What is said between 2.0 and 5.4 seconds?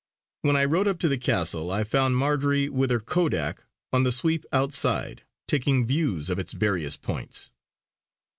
Marjory with her kodak on the sweep outside,